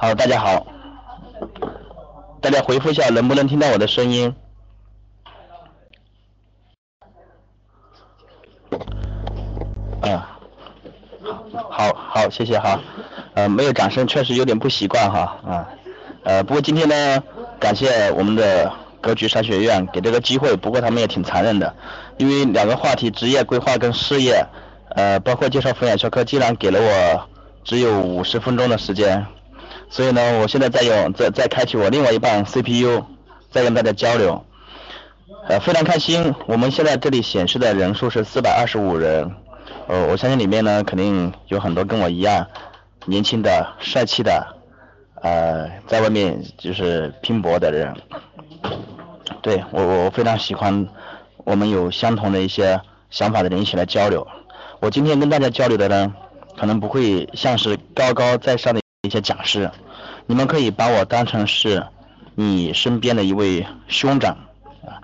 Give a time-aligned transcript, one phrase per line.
[0.00, 0.64] 好，大家好，
[2.40, 4.32] 大家回复一下，能不能听到我的声音？
[10.00, 10.38] 啊，
[11.68, 12.78] 好好，谢谢哈，
[13.34, 15.68] 呃，没有掌声确实有点不习惯哈，啊，
[16.22, 17.20] 呃，不过今天呢，
[17.58, 21.74] 感谢我们的格局商学院给这个机会，不过他们也挺残忍的，
[22.18, 24.46] 因为两个话题，职业规划跟事业，
[24.90, 27.28] 呃，包括介绍抚养学科，竟然给了我
[27.64, 29.26] 只有五十分钟的时间，
[29.90, 33.04] 所以呢，我现在在用在在开启我另外一半 CPU，
[33.50, 34.44] 在跟大家交流，
[35.48, 39.30] 呃，非常开心，我们现在这里显示的人数是四百二十五人。
[39.86, 42.46] 呃，我相信里面呢，肯定有很多跟我一样
[43.06, 44.46] 年轻的、帅气的，
[45.22, 47.94] 呃，在外面就是拼搏的人。
[49.40, 50.86] 对我，我非常喜欢
[51.44, 54.26] 我们有相同的一些想法的人一起来交流。
[54.80, 56.14] 我今天跟大家交流的呢，
[56.58, 59.70] 可能不会像是高高在上的一些讲师，
[60.26, 61.86] 你们可以把我当成是
[62.34, 64.36] 你身边的一位兄长
[64.84, 64.98] 啊，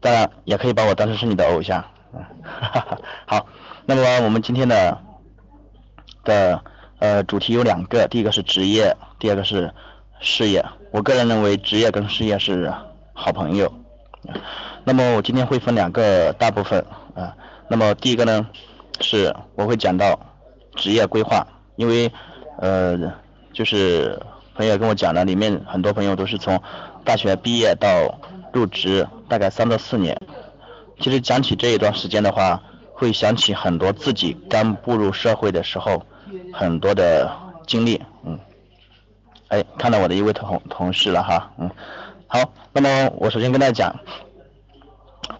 [0.00, 1.84] 当然也可以把我当成是你的偶像。
[2.12, 3.46] 哈哈，好。
[3.86, 4.98] 那么我们今天的
[6.22, 6.62] 的
[7.00, 9.74] 呃主题有两个，第一个是职业，第二个是
[10.20, 10.64] 事业。
[10.92, 12.72] 我个人认为职业跟事业是
[13.12, 13.72] 好朋友。
[14.84, 17.34] 那么我今天会分两个大部分啊。
[17.68, 18.46] 那么第一个呢，
[19.00, 20.20] 是我会讲到
[20.76, 22.12] 职业规划，因为
[22.58, 22.96] 呃
[23.52, 24.20] 就是
[24.54, 26.60] 朋友跟我讲了，里面很多朋友都是从
[27.04, 28.20] 大学毕业到
[28.52, 30.20] 入职大概三到四年。
[30.98, 32.62] 其实讲起这一段时间的话。
[32.92, 36.04] 会想起很多自己刚步入社会的时候
[36.52, 37.34] 很多的
[37.66, 38.38] 经历，嗯，
[39.48, 41.70] 哎，看到我的一位同同事了哈，嗯，
[42.26, 44.00] 好，那么我首先跟大家讲，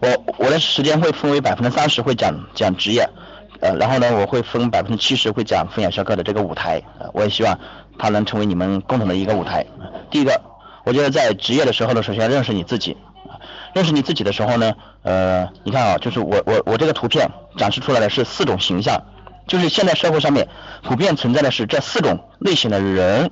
[0.00, 3.06] 我我的时间会分为百分之三十会讲讲职业，
[3.60, 7.60] 呃，然后呢，我会分百分之七十会讲分享销课的这个舞台，呃我也希望
[8.00, 9.66] 它能成为你们共同的一个舞台。
[10.10, 10.40] 第一个，
[10.84, 12.96] 我觉得在职业的时候呢，首先认识你自己。
[13.74, 14.72] 认识你自己的时候呢，
[15.02, 19.02] 呃，你看啊，就是我我我这个图片展示出来的是四种形象，
[19.46, 20.48] 就是现在社会上面
[20.82, 23.30] 普遍存在的是这四种类型的人，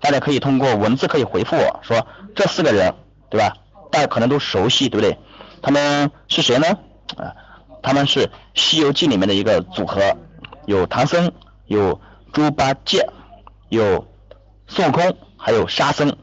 [0.00, 2.94] 大家可以通过文字可以回复我说这四个人，
[3.28, 3.54] 对吧？
[3.92, 5.18] 大家可能都熟悉，对不对？
[5.60, 6.66] 他们是谁呢？
[7.16, 7.36] 啊，
[7.82, 10.00] 他们是《西游记》里面的一个组合，
[10.66, 11.30] 有唐僧，
[11.66, 12.00] 有
[12.32, 13.08] 猪八戒，
[13.68, 14.06] 有
[14.66, 16.16] 孙悟空，还有沙僧，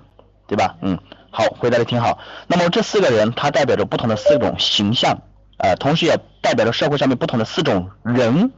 [0.47, 0.75] 对吧？
[0.81, 0.97] 嗯。
[1.37, 2.19] 好，回答的挺好。
[2.47, 5.19] 那么这四个人，他代表着不同的四种形象，
[5.57, 8.53] 呃，同时也代表着社会上面不同的四种人，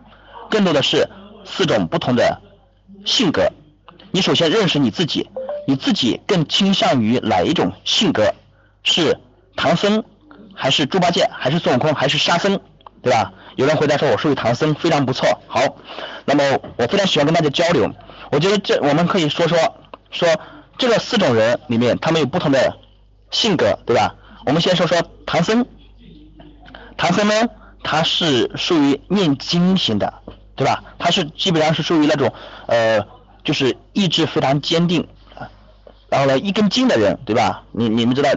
[0.51, 1.09] 更多的是
[1.43, 2.39] 四种不同的
[3.03, 3.51] 性格。
[4.11, 5.31] 你首先认识你自己，
[5.65, 8.35] 你自己更倾向于哪一种性格？
[8.83, 9.17] 是
[9.55, 10.03] 唐僧，
[10.53, 12.59] 还是猪八戒，还是孙悟空，还是沙僧，
[13.01, 13.33] 对吧？
[13.55, 15.41] 有人回答说，我属于唐僧，非常不错。
[15.47, 15.77] 好，
[16.25, 17.91] 那么我非常喜欢跟大家交流。
[18.31, 19.57] 我觉得这我们可以说说
[20.11, 20.27] 说。
[20.79, 22.77] 这个四种人里面，他们有不同的
[23.31, 24.13] 性格，对吧？
[24.45, 25.65] 我们先说说唐僧。
[26.97, 27.49] 唐僧呢，
[27.83, 30.13] 他是属于念经型的，
[30.55, 30.83] 对吧？
[30.99, 32.31] 他是基本上是属于那种
[32.67, 33.07] 呃，
[33.43, 35.07] 就是意志非常坚定，
[36.09, 37.63] 然后呢一根筋的人，对吧？
[37.71, 38.29] 你你们知道，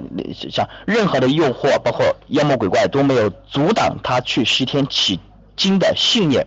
[0.51, 5.21] 像任何的诱惑，包括妖魔鬼怪都没有阻挡他去西天取
[5.59, 6.47] 经的信念，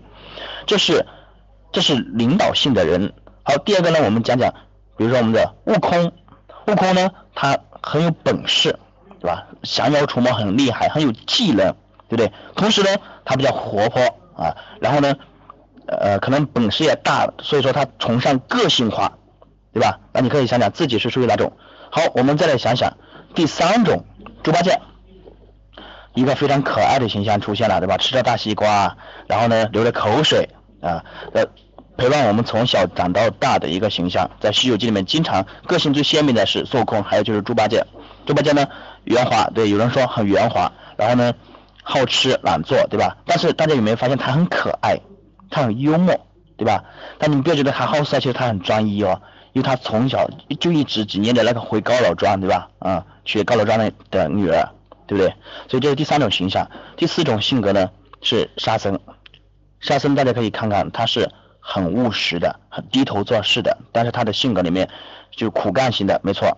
[0.66, 1.06] 这是
[1.72, 3.14] 这是领导性的人。
[3.44, 4.54] 好，第二个呢，我们讲讲。
[4.96, 6.14] 比如说我们的悟空，
[6.68, 8.78] 悟空呢，他很有本事，
[9.20, 9.48] 对吧？
[9.64, 11.76] 降妖除魔很厉害，很有技能，
[12.08, 12.32] 对不对？
[12.56, 12.90] 同时呢，
[13.26, 14.02] 他比较活泼
[14.38, 15.16] 啊，然后呢，
[15.88, 19.14] 呃，可能本事也大，所以说他崇尚个性化，
[19.74, 20.00] 对吧？
[20.14, 21.54] 那你可以想想自己是属于哪种。
[21.92, 22.96] 好，我们再来想想
[23.34, 24.06] 第三种，
[24.44, 24.80] 猪八戒，
[26.14, 27.98] 一个非常可爱的形象出现了，对吧？
[27.98, 30.50] 吃着大西瓜，然后呢，流着口水
[30.82, 31.04] 啊，
[31.34, 31.48] 呃。
[31.96, 37.86] 陪伴我们从小长到大的一个形象，在《西游记》里面，经常个性最鲜明的是孙悟空，还有就是猪八戒。
[38.26, 38.68] 猪八戒呢，
[39.04, 41.34] 圆滑，对，有人说很圆滑，然后呢，
[41.84, 43.18] 好吃懒做，对吧？
[43.28, 45.00] 但是大家有没有发现他很可爱，
[45.52, 46.20] 他很幽默，
[46.58, 46.84] 对吧？
[47.20, 50.28] 但你们不要觉得他好色，其实他很专一哦，因为他从小
[50.60, 52.70] 就一直只念着那个回高老庄，对吧？
[52.80, 54.68] 啊，娶高老庄的的女儿，
[55.06, 55.36] 对不对？
[55.70, 56.72] 所以这是第三种形象。
[56.98, 57.92] 第四种性格呢
[58.22, 59.00] 是沙僧，
[59.80, 61.30] 沙僧大家可以看看，他是。
[61.66, 64.90] 很务实的，很低头做事的，但是他的性格里面
[65.32, 66.58] 就苦干型的，没错。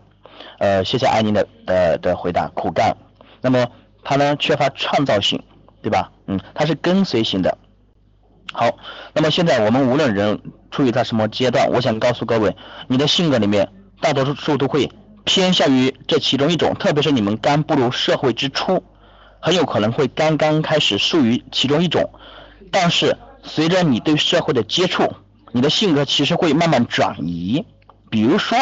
[0.57, 2.97] 呃，谢谢安宁的的的回答，苦干。
[3.39, 3.67] 那么
[4.03, 5.43] 他呢，缺乏创造性，
[5.83, 6.11] 对吧？
[6.25, 7.57] 嗯，他是跟随型的。
[8.51, 8.77] 好，
[9.13, 10.41] 那么现在我们无论人
[10.71, 12.55] 处于在什么阶段，我想告诉各位，
[12.87, 13.69] 你的性格里面
[14.01, 14.91] 大多数都会
[15.23, 18.83] 偏向于这其中一种，特别是你们刚步入社会之初，
[19.39, 22.09] 很有可能会刚刚开始属于其中一种，
[22.71, 23.15] 但是。
[23.45, 25.13] 随着你对社会的接触，
[25.51, 27.65] 你的性格其实会慢慢转移。
[28.09, 28.57] 比如说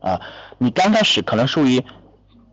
[0.00, 0.20] 啊，
[0.58, 1.84] 你刚开始可能属于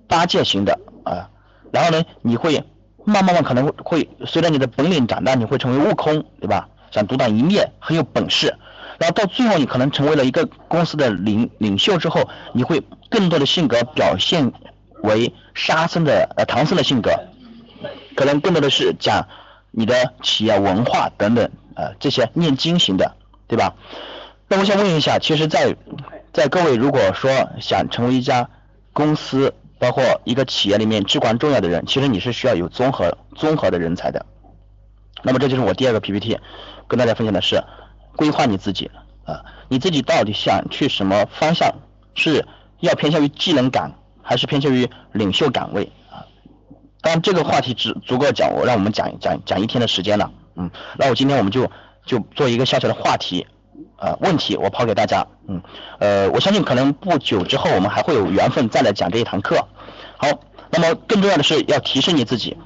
[0.08, 1.30] 八戒型的啊，
[1.72, 2.64] 然后呢，你会
[3.04, 6.70] 慢慢慢可能会随着你的本领长大，你会成为悟空，对吧？
[6.92, 8.58] 想独当一面，很有本事。
[9.00, 14.52] 然后到最后，你可能成为了一个公司的领领袖之后，你会更多的性格表现
[15.02, 17.12] 为沙僧的呃唐僧的性格，
[18.16, 19.28] 可能更多的是讲
[19.72, 21.50] 你的企业文化等等。
[21.74, 23.16] 呃，这些念经型的，
[23.48, 23.76] 对吧？
[24.50, 25.76] 那我想问一下，其实，在
[26.34, 27.32] 在各位如果说
[27.62, 28.50] 想成为一家
[28.92, 34.26] 公司，包括一个企业里面至关重要的人，其实你是需要有综合综合的人才的。
[35.24, 36.38] 那么这就是我第二个 PPT，
[36.90, 37.64] 跟大家分享的是
[38.18, 38.92] 规划你自己
[39.24, 41.74] 啊，你自己到底想去什么方向？
[42.14, 42.46] 是
[42.82, 45.90] 要偏向于技能岗，还是偏向于领袖岗位
[47.02, 50.32] 当然这个话题只足够讲，我让我们讲讲讲一天的时间了。
[50.56, 51.72] 嗯，那我今天我们就
[52.06, 53.48] 就做一个小小的话题，
[53.98, 55.62] 呃，问题我抛给大家，嗯，
[56.00, 59.68] 呃，我相信可能不久之后我们还会有缘分再来讲这一堂课。
[60.18, 60.28] 好，
[60.70, 62.58] 那么更重要的是要提升你自己。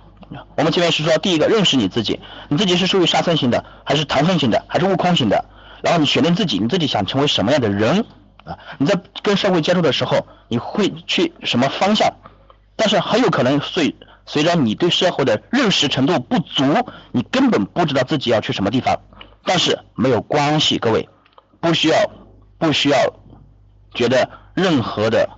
[0.57, 5.45] 我们前面是说第一个认识你自己，你自己是属于沙僧型的，还是唐僧型的，还是悟空型的？
[5.81, 8.05] 然后你选定自己，你自己想成为什么样的人
[8.43, 8.57] 啊？
[8.79, 12.11] 你在跟社会接触的时候，你会去什么方向？
[12.75, 16.63] 但是很有可能随随着你对社会的认识程度不足，
[17.11, 18.99] 你根本不知道自己要去什么地方。
[19.43, 21.07] 但是没有关系，各位，
[21.59, 21.97] 不需要
[22.57, 22.97] 不需要
[23.93, 25.29] 觉得任何的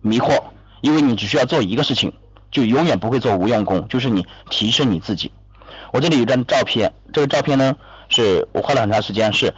[0.00, 0.44] 迷惑，
[0.80, 2.14] 因为你只需要做一个事情，
[2.50, 5.32] 就永远不会做无用功，就是你提升你自己。
[5.92, 7.76] 我这里有张照片，这个照片呢
[8.08, 9.52] 是我花了很长时间，是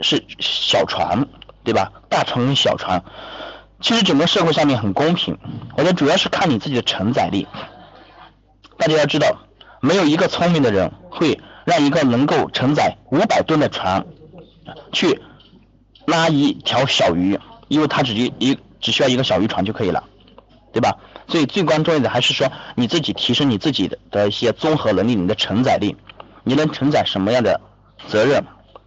[0.00, 1.26] 是小船，
[1.64, 1.92] 对吧？
[2.10, 3.02] 大船跟小船。
[3.80, 5.36] 其实整个社会上面很公平，
[5.76, 7.46] 我觉得主要是看你自己的承载力。
[8.78, 9.38] 大家要知道，
[9.80, 14.06] 没有一个聪明的人会让一个能够承载五百吨的船
[14.92, 15.20] 去
[16.06, 17.38] 拉一条小鱼，
[17.68, 20.04] 因为他只一一只需要一个小渔船就可以了，
[20.72, 20.96] 对吧？
[21.28, 25.96] 所以最关重要的还是说你自己提升你自己的的一些综合能力，你的承载力，
[26.44, 27.60] 你能承载什么样的
[28.08, 28.44] 责任，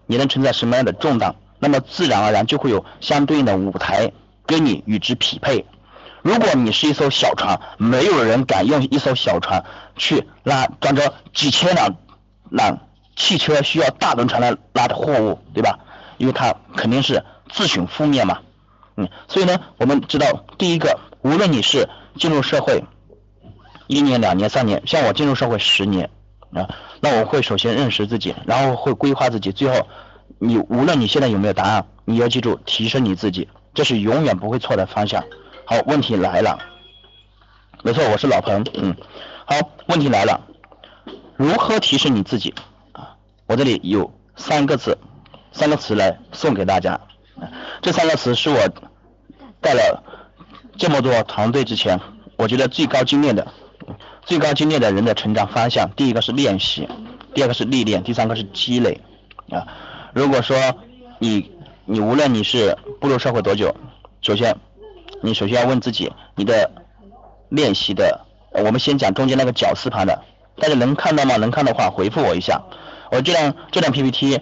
[0.08, 4.12] 你能承载什么样的重担，那么自然而然就会有相对应的舞台。
[4.50, 5.68] 跟你与之匹配。
[6.24, 9.64] 如果你是一艘小船，没有人敢用一艘小船
[9.96, 11.96] 去拉装着几千辆
[12.50, 12.80] 辆
[13.16, 15.78] 汽车需要大轮船来拉的货物，对吧？
[16.18, 18.40] 因为它肯定是自寻覆灭嘛。
[18.98, 21.88] 嗯，所以呢，我们知道，第一个，无论你是
[22.18, 22.84] 进入社会
[23.86, 26.10] 一年、两年、三年，像我进入社会十年
[26.54, 26.68] 啊，
[27.02, 29.88] 那我会首先认识自己，然后会规划自己，最后
[30.40, 33.48] 你无论你现在有没有答案，你要记住提升你自己。
[33.74, 35.24] 这是永远不会错的方向。
[35.66, 36.60] 好，问题来了。
[37.84, 38.66] 没错，我是老彭。
[38.74, 38.96] 嗯，
[39.46, 39.56] 好，
[39.88, 40.42] 问题来了。
[41.38, 42.54] 如何提升你自己？
[42.92, 44.98] 啊，我这里有三个字，
[45.52, 47.00] 三个词来送给大家。
[47.82, 48.58] 这三个词是我
[49.62, 50.04] 带了
[50.78, 52.00] 这么多团队之前，
[52.36, 53.48] 我觉得最高精炼的、
[54.26, 55.92] 最高精炼的人的成长方向。
[55.96, 56.90] 第一个是练习，
[57.34, 59.00] 第二个是历练，第三个是积累。
[59.52, 59.68] 啊，
[60.14, 60.58] 如果说
[61.20, 61.52] 你。
[61.92, 63.76] 你无论你是步入社会多久，
[64.22, 64.56] 首先，
[65.24, 66.70] 你首先要问自己，你的
[67.50, 70.22] 练习的，我们先讲中间那个绞丝旁的，
[70.58, 71.38] 大家能看到吗？
[71.38, 72.62] 能看的话回复我一下。
[73.10, 74.40] 我这辆这张 PPT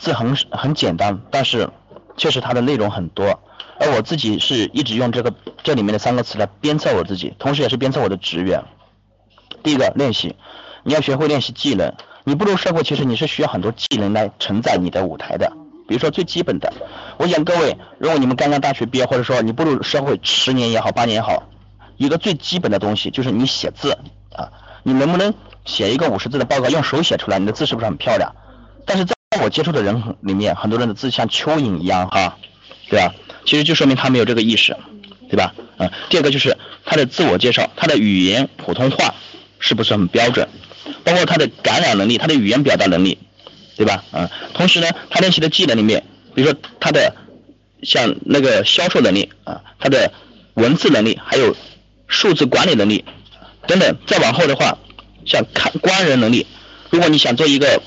[0.00, 1.70] 字很很简单，但是
[2.16, 3.44] 确实它的内容很多，
[3.78, 5.32] 而我自己是一直用这个
[5.62, 8.64] 这里面的三个词来鞭策我自己，同时也是鞭策我的职员。
[9.62, 10.34] 第一个练习，
[10.82, 11.94] 你要学会练习技能。
[12.24, 15.52] 你步入社会，其实你是需要很多技能来承载你的舞台的。
[15.88, 16.72] 比如说最基本的，
[17.18, 21.44] 我想各位，如果你们刚刚大学毕业，或者说你步入社会十年也好，八年也好，
[21.96, 23.96] 一个最基本的东西就是你写字
[24.34, 24.50] 啊，
[24.82, 27.38] 你能不能写一个五十字的报告用手写出来？
[27.38, 28.34] 你的字是不是很漂亮？
[28.84, 32.36] 但是在我接触的人里面，很多人的字像蚯蚓一样哈，
[32.88, 33.14] 对吧？
[33.44, 34.76] 其实就说明他没有这个意识，
[35.28, 35.54] 对吧？
[35.78, 39.14] 嗯，第二个就是他的自我介绍，他的语言普通话
[39.60, 40.48] 是不是很标准？
[41.04, 43.18] 包括他的感染能力，他的语言表达能力。
[43.76, 44.02] 对吧？
[44.12, 46.02] 嗯，同时呢，他练习的技能里面，
[46.34, 47.14] 比如说他的
[47.82, 50.12] 像那个销售能力啊，他的
[50.54, 51.54] 文字能力，还有
[52.08, 53.04] 数字管理能力
[53.66, 53.96] 等等。
[54.06, 54.78] 再往后的话，
[55.26, 56.46] 像看官人能力，
[56.90, 57.82] 如果你想做一个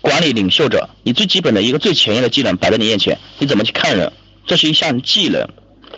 [0.00, 4.12] 管理领袖者，你最基本的一个最前沿的技能摆在你面前，你怎么去看人？
[4.46, 5.48] 这是一项技能，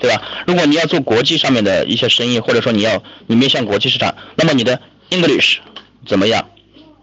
[0.00, 0.22] 对吧？
[0.46, 5.58] 如果你要做国际上面的一些生意，或者说你要你面向国际市场，那么你的 English
[6.06, 6.48] 怎么样，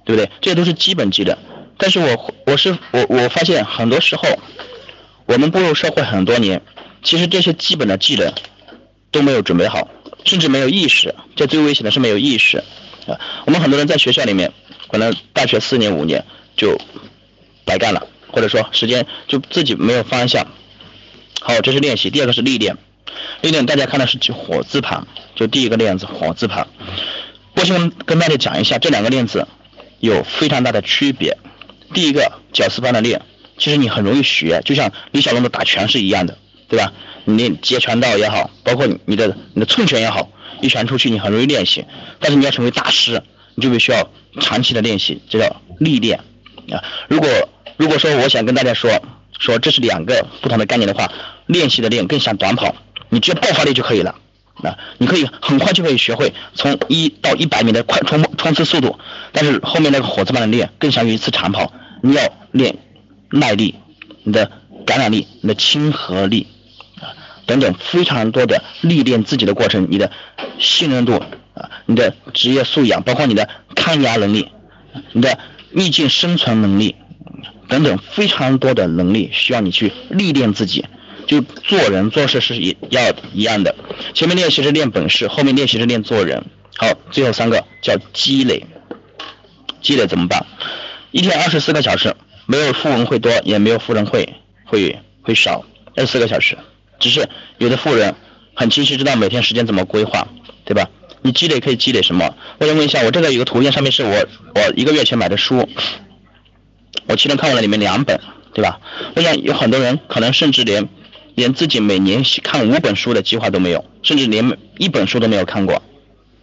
[0.05, 0.29] 对不对？
[0.41, 1.37] 这些都是基本技能。
[1.79, 4.37] 但是我我是我我发现很多时候，
[5.25, 6.61] 我们步入社会很多年，
[7.01, 8.33] 其实这些基本的技能
[9.11, 9.87] 都没有准备好，
[10.25, 11.15] 甚至没有意识。
[11.37, 12.57] 这最危险的是没有意识
[13.07, 13.17] 啊！
[13.45, 14.51] 我们很多人在学校里面，
[14.89, 16.25] 可能大学四年五年
[16.57, 16.77] 就
[17.63, 20.47] 白干了，或者说时间就自己没有方向。
[21.39, 22.09] 好，这是练习。
[22.09, 22.75] 第二个是历练，
[23.39, 26.67] 历练大家看的是火字旁，就第一个链子火字旁。
[27.55, 29.47] 我先跟大家讲一下这两个链子
[29.99, 31.37] 有非常大的区别。
[31.93, 33.21] 第一个绞丝般的练，
[33.57, 36.93] 其实你很容易学，就像李小龙的打拳是一样的，对吧？
[37.25, 40.29] 你练截拳道也好，包括你的你的寸拳也好，
[40.61, 41.85] 一拳出去你很容易练习。
[42.19, 43.21] 但是你要成为大师，
[43.55, 46.19] 你就必须要长期的练习，这叫历练
[46.71, 46.83] 啊。
[47.07, 47.29] 如果
[47.77, 49.01] 如果说我想跟大家说
[49.37, 51.11] 说这是两个不同的概念的话，
[51.45, 52.75] 练习的练更像短跑，
[53.09, 54.15] 你只要爆发力就可以了
[54.63, 58.99] 啊，你可以很快就可以学会从一到一百米的快冲冲刺速度，
[59.31, 61.71] 但是后面那个火字般的练更像于一次长跑。
[62.01, 62.77] 你要练
[63.29, 63.75] 耐力，
[64.23, 64.51] 你的
[64.85, 66.47] 感染力，你的亲和力
[66.99, 70.11] 啊等等非常多的历练自己的过程，你的
[70.59, 71.21] 信任度
[71.53, 74.49] 啊，你的职业素养，包括你的抗压能力，
[75.13, 75.39] 你的
[75.71, 76.95] 逆境生存能力
[77.67, 80.85] 等等非常多的能力需要你去历练自己，
[81.29, 83.75] 就做人做事是一要一样的，
[84.15, 86.43] 前面练习是练本事，后面练习是练做人。
[86.75, 88.65] 好，最后三个叫积累，
[89.79, 90.43] 积累怎么办？
[91.11, 92.15] 一天二十四个小时，
[92.47, 94.33] 没有富人会多，也没有富人会
[94.65, 95.63] 会会少。
[95.95, 96.57] 二十四个小时，
[96.99, 98.15] 只是有的富人
[98.55, 100.27] 很清晰知道每天时间怎么规划，
[100.65, 100.89] 对吧？
[101.21, 102.35] 你积累可以积累什么？
[102.57, 105.69] 我想问一下，我这个有个图片，上面是我我一个月前买的书，
[107.05, 108.19] 我去年看完了里面两本，
[108.55, 108.79] 对吧？
[109.15, 110.89] 我想有很多人可能甚至连
[111.39, 115.81] 连自己每年看五本书的计划都没有，甚至连一本书都没有看过，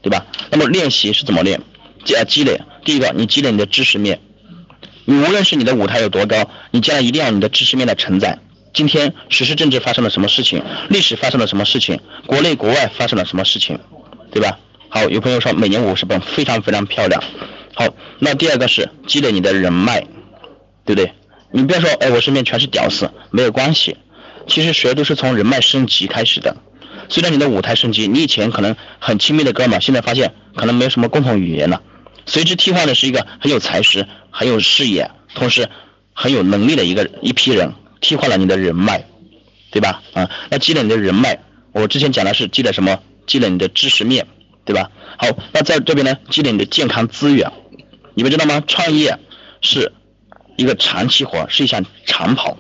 [0.01, 0.25] 对吧？
[0.51, 1.61] 那么练习是怎么练？
[2.05, 4.21] 积积累，第一个，你积累你的知识面。
[5.05, 8.39] 你无论是你的舞台有多高，你将来一定要你的知识面的承载。
[8.73, 13.79] 今天时事政治发生了什么事情，历史发生了什么事情，国内国外发生了什么事情，
[14.33, 14.59] 对吧？
[14.89, 17.23] 好，有朋友说每年五十本，非常非常漂亮。
[17.75, 20.07] 好，那第二个是积累你的人脉，
[20.87, 21.13] 对不对？
[21.53, 23.99] 你不要说，哎，我身边全是屌丝，没有关系。
[24.47, 26.57] 其实谁都是从人脉升级开始的。
[27.09, 31.83] 随着你的舞台升级，你以前可能很亲密的哥们，现在发现可能没有什么共同语言了。
[32.25, 35.69] 随之替换的是一个很有才识、很有视野，同时
[36.13, 39.05] 很有能力的一个一批人，替换了你的人脉，
[39.71, 40.03] 对吧？
[40.15, 41.41] 啊，那积累你的人脉，
[41.73, 42.99] 我之前讲的是积累什么？
[43.27, 44.27] 积累你的知识面，
[44.65, 44.91] 对吧？
[45.19, 47.53] 好，那在这边呢，积累你的健康资源。
[48.15, 48.65] 你们知道吗？
[48.67, 49.19] 创业
[49.61, 49.93] 是
[50.57, 52.57] 一个长期活，是一项长跑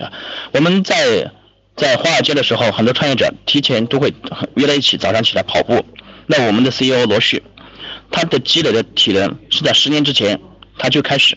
[0.00, 0.12] 啊。
[0.52, 1.32] 我们在
[1.76, 4.14] 在华尔街的时候，很多创业者提前都会
[4.54, 5.84] 约在一起，早上起来跑步。
[6.26, 7.42] 那我们的 CEO 罗旭。
[8.10, 10.40] 他的积累的体能是在十年之前，
[10.78, 11.36] 他就开始，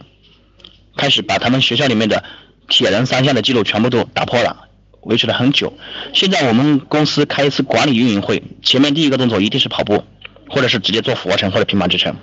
[0.96, 2.24] 开始把他们学校里面的
[2.70, 4.70] 铁人三项的记录全部都打破了，
[5.01, 5.74] 维持了很久。
[6.13, 10.06] 现在我们公司开一次管理运营会，前面第一个动作一定是跑步，
[10.48, 12.15] 或者是直接做俯卧撑或者平板支撑。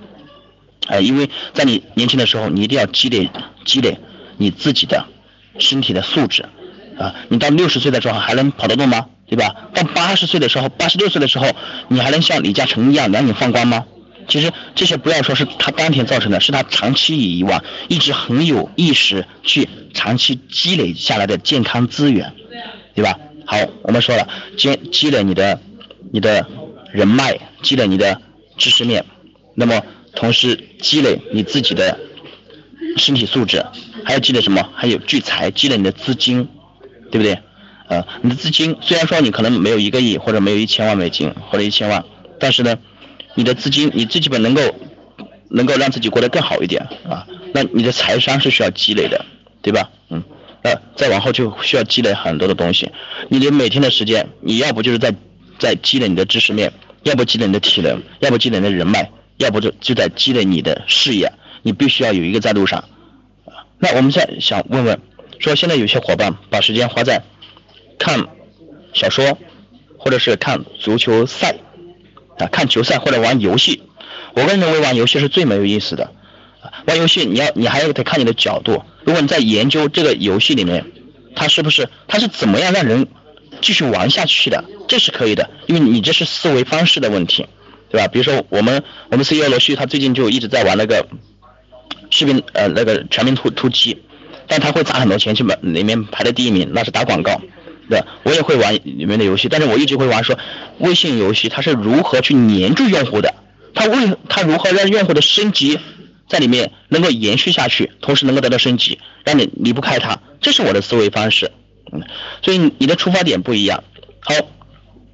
[0.87, 3.30] 哎，因为在你年轻的时候，你一定要积累
[3.66, 3.99] 积累
[4.38, 5.04] 你自己的
[5.58, 6.46] 身体的素质
[6.98, 7.14] 啊。
[7.28, 9.06] 你到六十岁的时候还能跑得动吗？
[9.26, 9.54] 对吧？
[9.74, 11.54] 到八十岁的时候，八十六岁的时候，
[11.88, 13.84] 你还能像李嘉诚一样两眼放光吗？
[14.26, 22.32] 其实这些不要说是他当天造成的，是他长期以往一直很有意识去长期积累下来的健康资源，
[22.94, 23.18] 对吧？
[23.46, 25.60] 好，我们说了积积累你的
[26.10, 26.46] 你的
[26.92, 28.20] 人脉，积累你的
[28.56, 29.04] 知识面，
[29.54, 29.82] 那么
[30.14, 31.98] 同时积累你自己的
[32.97, 33.64] 身体素质，
[34.04, 34.68] 还要积累什么？
[34.75, 36.49] 还有聚财，积累你的资金，
[37.11, 37.38] 对不对？
[37.88, 42.04] 呃，你的资金虽然说你可能没有一个亿或者没有一千万美金或者一千万，
[42.38, 42.78] 但是呢？
[43.35, 44.61] 你的资金，你最基本能够
[45.49, 49.25] 能够让自己过得更好一点啊，那你的财商是需要积累的，
[49.62, 49.90] 对吧？
[50.11, 50.25] 嗯，
[50.64, 52.90] 那再往后就需要积累很多的东西。
[53.28, 55.14] 你的每天的时间，你要不就是在
[55.59, 56.73] 在积累你的知识面，
[57.04, 61.33] 要不积累你的体能，要不积累你的人脉，要不就就在积累你的事业。
[61.68, 62.88] 你必须要有一个在路上。
[63.78, 64.98] 那我们现在想问问，
[65.38, 67.22] 说现在有些伙伴把时间花在
[67.98, 68.26] 看
[68.94, 69.37] 小说，
[69.98, 71.56] 或者是看足球赛。
[72.38, 73.82] 啊，看球赛或者玩游戏，
[74.32, 76.12] 我个人认为玩游戏是最没有意思的。
[76.87, 78.84] 玩游戏你要你还要得看你的角度。
[79.02, 80.87] 如果你在研究这个游戏里面，
[81.34, 83.08] 它是不是它是怎么样让人
[83.60, 87.48] 继续玩下去的，这是可以的，因为你这是思维方式的问题，
[87.90, 88.06] 对吧？
[88.06, 91.08] 比如说我们我们 CEO 罗旭他最近就一直在玩那个
[92.10, 94.02] 视频呃那个全民突突击，
[94.46, 97.40] 但他会砸很多钱去买里面排在第一名，那是打广告。
[97.90, 100.38] 对，我也会玩里面的游戏，但是我一直会玩说
[100.78, 103.34] 微信游戏它是如何去黏住用户的，
[103.74, 105.78] 它为它如何让用户的升级
[106.28, 111.50] 在里面能够延续下去，同时能够得到升级，让你离不开它，这是我的思维方式。
[111.90, 112.02] 嗯，
[112.42, 113.82] 所以你的出发点不一样。
[114.20, 114.34] 好，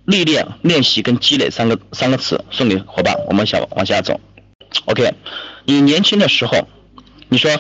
[0.05, 4.21] 历练、练习跟积累三个三个词送给伙伴，我们想往下走。
[4.87, 5.15] OK，
[5.65, 6.67] 你年轻的时候，
[7.35, 7.51] 你说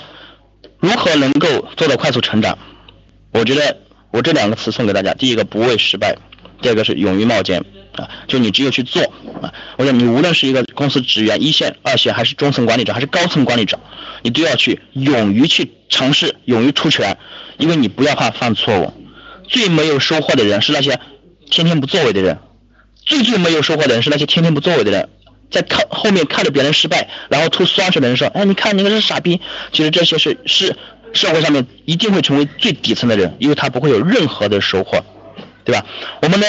[0.78, 2.56] 如何能够做到快速成长？
[3.32, 3.78] 我觉得。
[4.12, 6.16] 我这两个词送给大家，第一个不畏失败，
[6.62, 7.64] 第二个是勇于冒尖
[7.96, 8.08] 啊！
[8.28, 9.02] 就你只有去做
[9.42, 9.52] 啊！
[9.76, 13.80] 我想你无论是一个公司职员、一线、二线，还是中层管理者，还是高层管理者，
[14.22, 17.18] 你都要去勇于去尝试，勇于出拳，
[17.58, 18.92] 因为你不要怕犯错误。
[19.48, 21.00] 最没有收获的人是那些
[21.50, 22.38] 天天不作为的人，
[23.04, 25.08] 最最没有收获的人是那些天天不作为的人，
[25.50, 29.40] 在看后面看着别人失败，然后吐酸水的人说：“哎，你看那个是傻逼。”
[29.72, 30.76] 其实这些是是。
[31.12, 35.04] 社会上面一定会成为最底层的人，因为他不会有任何的收获，
[35.64, 35.86] 对吧？
[36.22, 36.46] 我们呢，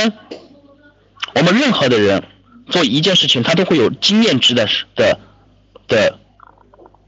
[1.36, 2.24] 我们任何的人
[2.72, 5.20] 做一件事情，他都会有经验值的的
[5.88, 6.18] 的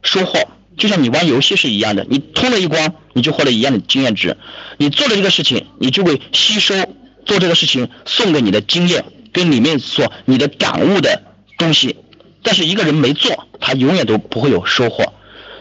[0.04, 0.38] 收获，
[0.78, 4.38] 就像你玩游戏是一样的，你通了一关，你就获得一样的经验值。
[4.78, 6.76] 你做了这个事情，你就会吸收
[7.26, 11.24] 做这个事情送给你的经验跟里面所你的感悟的
[11.58, 11.98] 东西。
[12.44, 15.14] 但是一个人没做，他永远都不会有收获。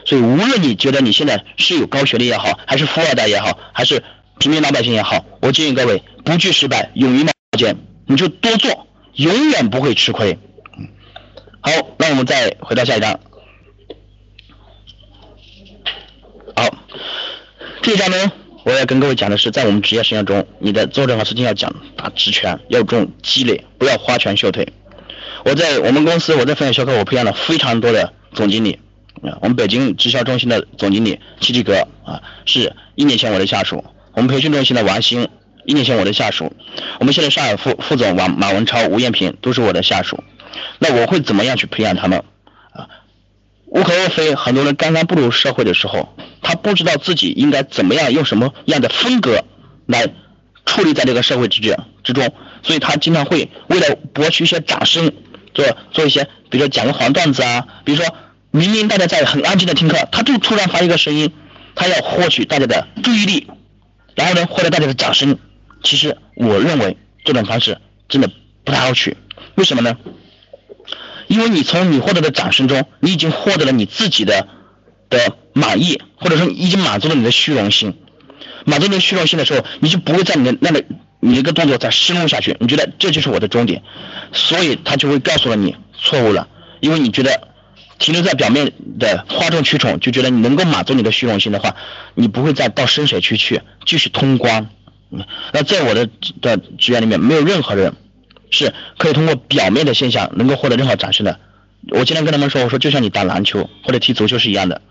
[0.05, 4.05] 所以，无论你觉得你现在是有高学历也好，还是富二代也好，还是
[4.38, 7.76] 平民老百姓也好，我建议各位不惧失败，勇于冒险，
[8.07, 10.38] 你就多做，永远不会吃亏。
[11.61, 13.19] 好，那我们再回到下一章。
[16.55, 16.69] 好，
[17.83, 18.31] 这一章呢，
[18.62, 24.73] 我要跟各位讲的是，在我们职业生涯中，你的做任何事情要讲打直拳，要重积累，不要花拳绣腿。
[25.45, 28.78] 我在我们公司，我在分享学科，我培养了非常多的总经理。
[29.23, 33.85] 啊，我们北京直销中心的总经理七七哥啊，是一年前我的下属。
[34.12, 35.28] 我们培训中心的王鑫，
[35.64, 36.53] 一年前我的下属。
[37.01, 40.22] 我们现在上海副副总王马文超、吴艳平都是我的下属。
[40.79, 42.25] 那我会怎么样去培养他们？
[42.72, 42.88] 啊，
[43.66, 49.44] 无可厚非，很多人刚刚步入社会的时候，他不知道自己应该怎么样用什么样的风格
[49.87, 50.07] 来
[50.66, 55.12] 处理在这个社会之之之中，所以他经常会为了博取一些掌声，
[55.57, 58.14] 做做一些，比如说讲个黄段子啊，比如说。
[58.53, 61.31] 明明大家在很安静的听课，他就突然发一个声音，
[61.75, 63.49] 他要获取大家的注意力，
[64.14, 65.38] 然后呢获得大家的掌声。
[65.83, 67.77] 其实我认为这种方式
[68.09, 68.31] 真的
[68.64, 69.19] 不太好取，
[69.57, 69.99] 为什么呢？
[71.27, 74.49] 因为你从你获得的掌声中，你已经获得了你自己的
[75.11, 77.92] 的满意，或者说已经满足了你的虚荣心。
[78.64, 80.83] 满足你的虚荣心的时候，你就不会在你的那个
[81.29, 82.57] 你一个动作再深入下去。
[82.61, 83.83] 你觉得这就是我的终点，
[84.33, 86.49] 所以他就会告诉了你错误了，
[86.81, 87.49] 因为你觉得。
[87.99, 91.77] 停留在表面的哗众取宠，就觉得你能够满足你的虚荣心的话，
[92.15, 94.69] 你不会再到深水区去继续通关。
[95.55, 96.07] 那在我的
[96.43, 97.95] 的职员里面，没有任何人
[98.51, 101.41] 是可以通过表面的现象能够获得任何掌声的。
[101.89, 104.83] 我今天跟他们说，我说就像你打篮球或者踢足球是一样的，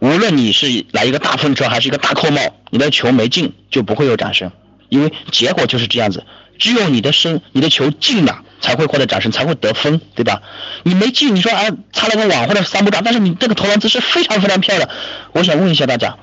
[0.00, 2.40] 无论你是来一个大风车还是一个大扣帽，
[2.70, 4.50] 你的球没进就不会有掌声，
[4.90, 6.24] 因为结果就是这样子。
[6.58, 8.44] 只有你的身，你的球进了。
[8.60, 10.42] 才会获得掌声，才会得分，对吧？
[10.82, 14.90] 你没进，你说啊，擦了个网或者三不打，但是你这个投篮姿势非常非常漂亮。
[15.32, 16.18] 我想问一下大家，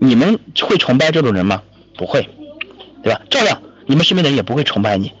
[0.00, 1.62] 你们会崇拜这种人吗？
[1.98, 2.30] 不会，
[3.02, 3.20] 对吧？
[3.28, 5.12] 照样，你们身边的人也不会崇拜你。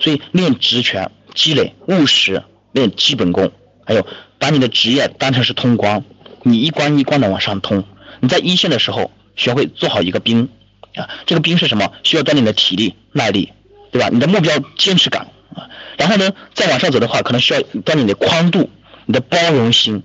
[0.00, 3.50] 所以练直拳，积累务实，练基本功，
[3.86, 4.06] 还有
[4.38, 6.04] 把你的职业当成是通关，
[6.42, 7.84] 你一关一关的往上通。
[8.20, 10.50] 你在一线的时候，学会做好一个兵
[10.94, 11.92] 啊，这个兵是什么？
[12.02, 13.52] 需要锻炼你的体力、耐力，
[13.90, 14.08] 对吧？
[14.10, 15.28] 你的目标坚持感。
[15.54, 18.70] 啊，然后呢，再往上走的话，可能需要锻炼你的宽度、
[19.04, 20.02] 你的包容心、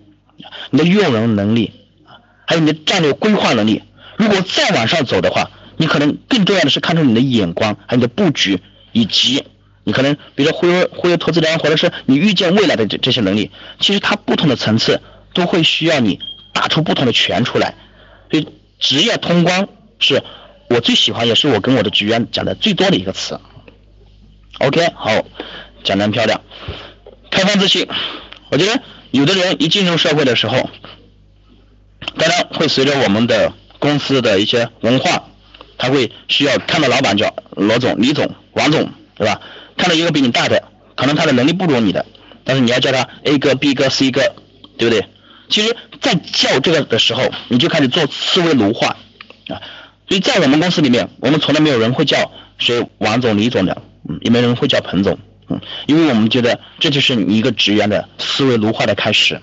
[0.72, 1.72] 你的用人能力
[2.06, 3.84] 啊，还有你的战略规划能力。
[4.18, 8.60] 如果再往上走的话，你可能更重要的是看重你的眼光，还有你的布局，
[8.92, 9.46] 以及
[9.86, 13.52] 你可能比如说忽悠忽悠投资人，或者是你预见未来的这这些能力。
[13.80, 15.02] 其实它不同的层次
[15.34, 16.20] 都会需要你
[16.52, 17.76] 打出不同的拳出来。
[18.30, 19.70] 所以职业通关
[20.00, 20.24] 是
[20.70, 23.40] 我最喜欢，也是我跟我的职员讲的最多的一个词。
[24.60, 25.26] OK，好，
[25.84, 26.42] 讲的漂亮，
[27.30, 27.88] 开放自信。
[28.50, 30.70] 我觉得有的人一进入社会的时候，
[32.18, 35.30] 当然会随着我们的公司的一些文化，
[35.78, 39.42] 他会需要看到老板叫罗总、李总、王总，对吧？
[39.78, 40.64] 看到一个比你大的，
[40.96, 42.06] 可能他的能力不如你的，
[42.44, 44.34] 但是你要叫他 A 哥、B 哥、C 哥，
[44.78, 45.08] 对不对？
[45.50, 48.98] 其实，在叫这个的时候，你就开始做思维奴化
[49.48, 49.62] 啊。
[50.08, 53.82] 所以在我们公司里面，我们从来没有人会叫谁王总、李总的。
[54.10, 59.42] 嗯，也没人会叫彭总，嗯，因为我们觉得这就是你一个职员的思维奴化的开始。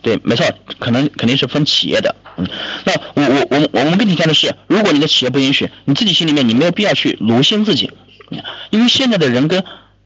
[0.00, 0.46] 对，没错，
[0.78, 2.14] 可能肯定是分企业的。
[2.36, 2.46] 嗯，
[2.84, 7.90] 那我我我我们跟你讲的是，如果你的企业不允许，你自己心里面你没有必要去奴性自己，
[8.70, 9.64] 因为现在的人跟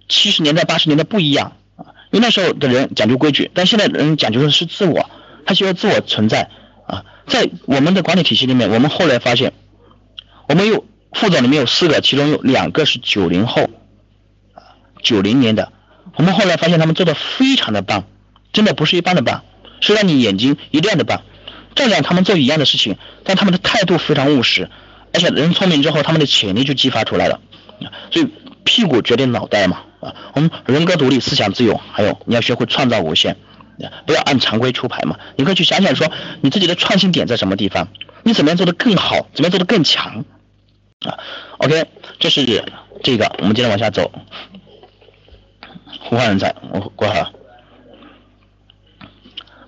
[0.08, 5.10] 七十年代八十年代不一样啊，因为那时候的人讲究规矩，但现在人讲究的是自我，
[5.44, 6.48] 他需要自我存在
[6.86, 7.04] 啊。
[7.26, 9.52] 在我们的管理体系里面，我们后来发现，
[10.50, 13.70] 我们有副总里面有四个，其中有两个是九零后，
[14.52, 15.70] 啊，九零年的，
[16.16, 18.02] 我们后来发现他们做的非常的棒，
[18.52, 19.44] 真的不是一般的棒。
[19.80, 21.22] 是让你眼睛一亮的棒，
[21.76, 24.68] 照样他们做一样的事情，但他们的态度非常务实，
[25.14, 27.40] 而且人聪明之后，他们的潜力就激发出来了。
[28.10, 28.28] 所以
[28.64, 33.36] 屁股决定脑袋嘛，啊，我们人格独立，思想自由，还有你要学会创造无限，
[34.04, 35.16] 不要按常规出牌嘛。
[35.36, 36.10] 你可以去想想说，
[36.40, 37.86] 你自己的创新点在什么地方，
[38.24, 40.26] 你怎么样做的更好，怎么样做的更强，
[41.06, 41.18] 啊
[41.56, 41.86] ，OK，
[42.18, 42.44] 这是
[43.02, 44.12] 这个，我们接着往下走，
[45.98, 47.32] 呼唤人才，我过好。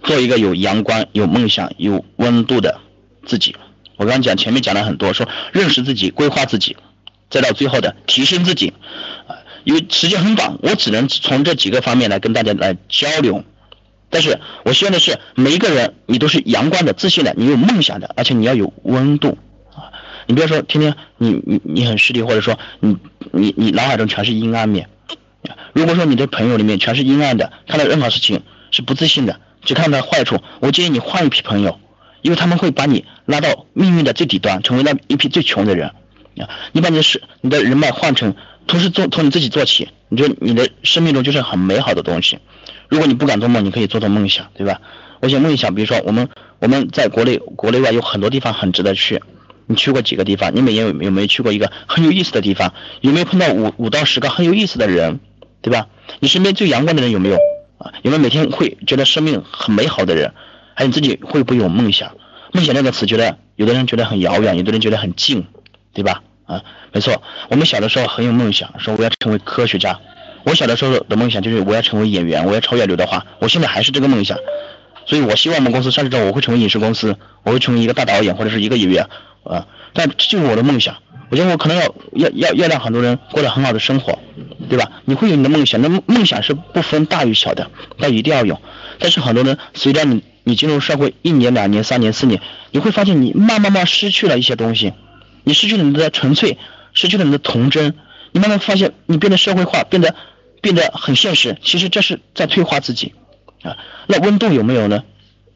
[0.03, 2.81] 做一个有阳光、有梦想、有温度的
[3.25, 3.57] 自己。
[3.97, 6.77] 我刚刚讲前面讲了很多，说认识自己、规划自己，
[7.31, 8.75] 再到最后的提升自己。
[9.27, 13.43] 啊，因为时间很短，我只能从这几个方面来跟大家来交流。
[14.11, 19.39] 但是我希望的是，每一个人你都是阳光的、自信的，你有梦想的，而且你要有温度。
[20.27, 22.97] 你不要说天天你你你很势利，或者说你
[23.33, 24.89] 你你脑海中全是阴暗面。
[25.73, 29.41] 如果说你的朋友里面全是阴暗的，看到任何事情是不自信的。
[29.65, 31.79] 只看到坏处，我建议你换一批朋友，
[32.21, 35.93] 因为他们会把你拉到命运的最底端，成为那一批最穷的人。
[36.73, 38.35] 你把你的是你的人脉换成，
[38.67, 42.39] 同时做从你自己做起，你觉得你的生命中就是很美好的东西。
[42.89, 44.81] 如果你不敢做梦，你可以做做梦想，对吧？
[45.21, 49.23] 我想梦想，比如说我们我们在国内国内外有很多地方很值得去，
[49.67, 50.55] 你去过几个地方？
[50.55, 52.75] 你每年有有没有去过一个很有意思的地方？
[53.01, 55.21] 有没有碰到五五到十个很有意思的人，
[55.61, 55.89] 对吧？
[56.21, 57.37] 你身边最阳光的人有没有
[57.79, 57.93] 啊？
[58.03, 60.35] 有没有每天会觉得生命很美好的人？
[60.75, 62.17] 还有你自己会不会有梦想？
[62.53, 65.47] 梦想这个词，觉得有的人觉得很遥远，有的人觉得很近，
[65.95, 66.23] 对吧？
[66.45, 70.01] 啊，没错，我们小的时候很有梦想，说我要成为科学家。
[70.45, 73.25] 我小的时候的梦想就是我要成为演员，我要超越刘德华。
[73.39, 74.39] 我现在还是这个梦想，
[75.07, 79.07] 所以我希望我们公司上市之后，我会成为影视公司，我会成为一个大导演或者是一个演员
[79.45, 79.67] 啊。
[79.93, 80.97] 但这就是我的梦想。
[81.31, 84.19] 我觉得我可能要要要要让很多人过得很好的生活，
[84.69, 85.01] 对吧？
[85.07, 88.61] 你会有你的梦想，那梦想是不分大与小的，但一定要有。
[88.99, 94.93] 但是很多人随着你你进入社会一年、两年、三年、四年，你会发现你慢慢慢失去了一些东西，
[95.43, 96.59] 你失去了你的纯粹，
[96.93, 97.95] 失去了你的童真，
[98.33, 100.15] 你慢慢发现你变得社会化，变得
[100.61, 101.57] 变得很现实。
[101.63, 103.15] 其实这是在退化自己
[103.63, 103.79] 啊。
[104.07, 105.03] 那温度有没有呢？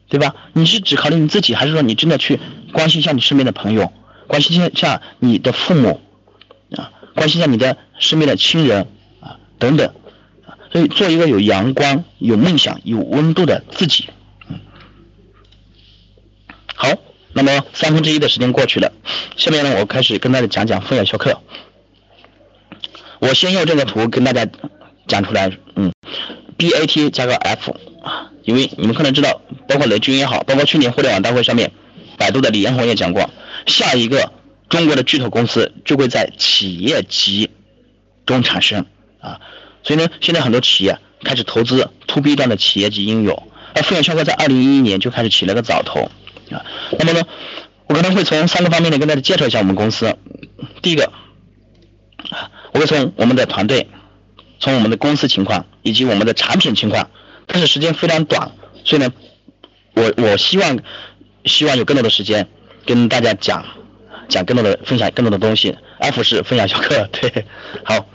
[0.09, 0.35] 对吧？
[0.53, 2.39] 你是只考虑你自己，还是说你真的去
[2.71, 3.91] 关心一下你身边的朋友？
[4.27, 6.01] 关心一下你的父母
[6.75, 8.87] 啊，关心一下你的身边的亲人
[9.21, 9.93] 啊，等等
[10.45, 14.09] 啊，所以做一个有阳光、有梦想、有温度的自己。
[16.75, 16.89] 好，
[17.33, 18.91] 那么三分之一的时间过去了，
[19.35, 21.41] 下面呢，我开始跟大家讲讲分享小课。
[23.19, 24.47] 我先用这个图跟大家
[25.07, 25.91] 讲出来，嗯
[26.57, 27.71] ，BAT 加个 F
[28.03, 31.73] 啊，因为你们可能知道，包括雷军也好，包括去年互联网大会上面，
[32.17, 33.29] 百度的李彦宏也讲过。
[33.65, 34.31] 下一个
[34.69, 37.49] 中国的巨头公司就会在企业级
[38.25, 38.85] 中产生
[39.19, 39.41] 啊，
[39.83, 46.09] 所以呢，现在很多企业开始投资 to B 端的企业级应用，而富远超哥在二零一一年就开始起了个早头
[46.49, 46.63] 啊。
[46.97, 47.23] 那么呢，
[47.87, 50.15] 我可能会从三个方面呢跟大家介绍一下我们公司。
[50.81, 51.11] 第一个，
[52.71, 53.89] 我会从我们的团队，
[54.61, 57.09] 从我们的公司情况以及我们的产品情况，
[57.47, 58.51] 但是时间非常短，
[58.83, 59.11] 所以呢，
[59.95, 60.79] 我我希望
[61.45, 62.47] 希望有更多的时间。
[62.85, 63.65] 跟大家讲
[64.29, 67.45] 讲更多的分享更多的东西，F 是分享小课， 对，
[67.83, 68.07] 好，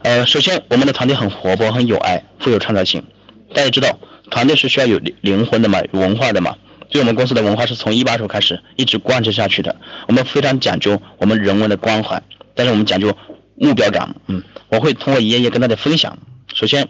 [0.00, 3.04] 呃，首先我们的团队很活泼，很有爱，富有创造性。
[3.52, 3.98] 大家知道，
[4.30, 6.56] 团队是需要有灵魂的嘛，有文化的嘛。
[6.90, 9.76] 所以我们公司的文化是从一把手开始一直贯彻下去的。
[10.08, 12.22] 我们非常讲究我们人文的关怀，
[12.54, 13.14] 但是我们讲究
[13.56, 14.14] 目标感。
[14.28, 16.16] 嗯，我会通过一页页跟大家分享。
[16.54, 16.88] 首先，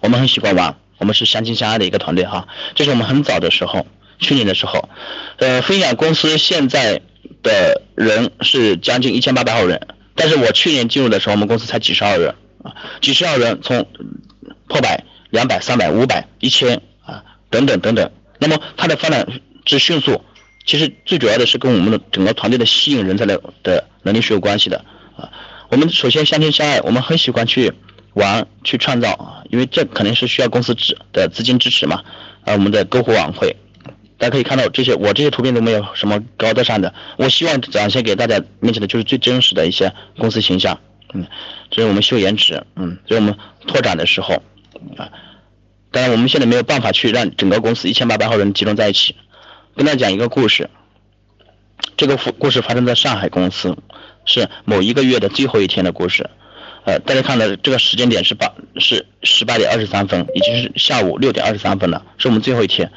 [0.00, 2.48] 我们很喜欢玩，我们是相亲相爱的一个团队哈。
[2.74, 3.86] 这是我们很早的时候。
[4.18, 4.88] 去年的时候，
[5.38, 7.02] 呃，分享公司现在
[7.42, 13.88] 的人是将近一千八百号人，但是我去年进入的时候，我们公司才几十号人啊，几十号人从
[14.68, 19.26] 破百、两百、三百、五百、一千啊等等等等，那么它的发展
[19.64, 20.22] 之迅速，
[20.64, 24.84] 其实最主要的是跟我们的整个团队的吸引人才的的能力是有关系的
[25.16, 25.30] 啊。
[25.68, 27.72] 我们首先相亲相爱，我们很喜欢去
[28.14, 32.02] 玩、去创造，因为这肯定是需要公司支的资金支持嘛
[32.44, 33.56] 啊，我们的篝火晚会。
[34.18, 36.94] 大家可以看到这些，我这些图片都没有什么高大上的。
[37.16, 40.78] 我希望展现给大家面前的就是最真实的一些公司形象。
[41.12, 41.26] 嗯，
[41.70, 42.64] 这是我们秀颜值。
[42.76, 44.42] 嗯，所以我们拓展的时候
[44.96, 45.10] 啊，
[45.90, 49.16] 当然我们现在没有办法去让整个公司一千八百号人集中在一起。
[49.74, 50.70] 跟大家讲一个故事，
[51.96, 53.76] 这个故故事发生在上海公司，
[54.24, 56.30] 是某一个月的最后一天的故事。
[56.84, 62.90] 呃，大家看的这个时间点是八是十八点二十三分，已经是下午六点二十三分了，是我们最后一天。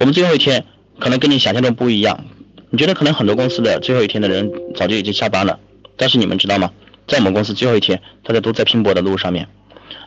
[0.00, 0.64] 我们最后一天
[0.98, 2.24] 可能跟你想象中不一样，
[2.70, 5.60] 你觉得可能很多公司的最后一天的人早就已经下班了，
[5.96, 6.72] 但是你们知道吗？
[7.06, 9.48] 在我们公司最后一天，大家都在拼搏的路上面。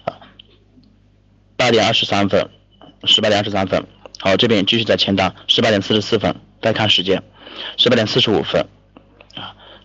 [0.03, 0.19] 啊，
[1.55, 2.49] 八点二十三分，
[3.05, 3.85] 十八点二十三分，
[4.19, 7.23] 好，这边继续在签单，十八点四十四分，再看时间，
[7.77, 8.65] 十八点四十五分。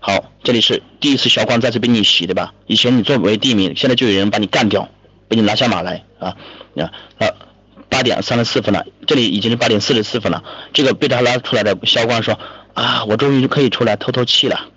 [0.09, 2.55] 好，这里是第一次销光再次被逆袭，对吧？
[2.69, 4.89] 以前你作为第一名，现在就有人把你干掉，
[5.27, 6.37] 被你拿下马来啊！
[6.77, 6.87] 啊，
[7.89, 10.45] 八点三十四分了，这里已经是八点四十四分了。
[10.73, 12.39] 这个被他拉出来的销光说
[12.75, 14.69] 啊，我终于可以出来透透气了。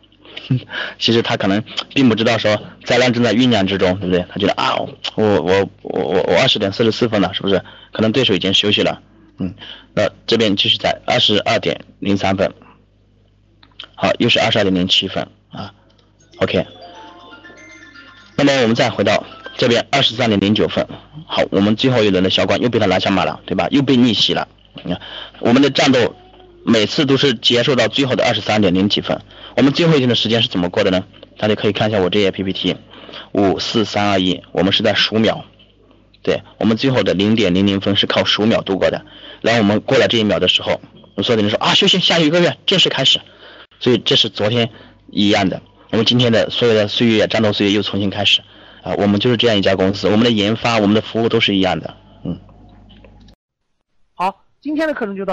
[0.97, 1.63] 其实他可能
[1.93, 4.25] 并不知道说灾难正在酝酿之中，对不对？
[4.29, 7.63] 他觉得啊，我我我我我二十点四十四分了，是不是？
[7.91, 8.99] 可能对手已经休息了。
[9.37, 9.53] 嗯，
[9.93, 12.51] 那这边继续在二十二点零三分。
[14.01, 15.73] 好，又是二十二点零七分啊
[16.37, 16.65] ，OK。
[18.37, 19.25] 那么我们再回到
[19.57, 20.87] 这边二十三点零九分，
[21.27, 23.67] 好，我们最后一轮的销冠又被他拿下马了，对吧？
[23.71, 24.47] 又被逆袭了。
[24.73, 25.01] 你看，
[25.41, 26.15] 我们的战斗
[26.63, 29.19] 每次都是结束到最后的二十三点零几分。
[29.57, 31.03] 我们最后一天的时间是怎么过的呢？
[31.37, 32.77] 大家可以看一下我这页 PPT，
[33.33, 35.43] 五四三二一，我们是在数秒，
[36.21, 39.03] 对我们最后的零点零零分是靠数秒度过的。
[39.41, 40.79] 然后我们过了这一秒的时候，
[41.15, 43.19] 我所有人说啊，休息，下一个月正式开始。
[43.79, 44.69] 所以这是昨天
[45.09, 45.61] 一样的，
[45.91, 48.41] 我们今天的所有的岁月战斗岁月又重新开始，
[48.83, 52.39] 啊，我们就是这样一家公司，我们的研发、我们的服务都是一样的，嗯。
[54.13, 55.27] 好，今天的课程就到。